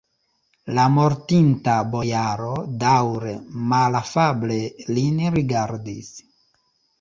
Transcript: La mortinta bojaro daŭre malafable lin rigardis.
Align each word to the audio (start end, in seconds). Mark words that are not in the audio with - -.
La 0.77 0.85
mortinta 0.93 1.75
bojaro 1.95 2.53
daŭre 2.85 3.35
malafable 3.75 4.59
lin 4.97 5.21
rigardis. 5.37 6.11